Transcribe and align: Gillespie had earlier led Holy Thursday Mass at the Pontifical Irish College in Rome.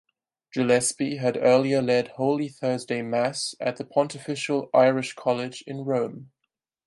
Gillespie 0.51 1.17
had 1.17 1.37
earlier 1.37 1.79
led 1.79 2.07
Holy 2.17 2.49
Thursday 2.49 3.03
Mass 3.03 3.53
at 3.59 3.75
the 3.75 3.85
Pontifical 3.85 4.67
Irish 4.73 5.13
College 5.13 5.63
in 5.67 5.85
Rome. 5.85 6.31